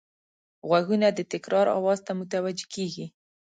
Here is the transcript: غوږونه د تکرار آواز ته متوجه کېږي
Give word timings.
غوږونه 0.67 1.07
د 1.13 1.19
تکرار 1.33 1.67
آواز 1.77 1.99
ته 2.05 2.11
متوجه 2.19 2.65
کېږي 2.73 3.05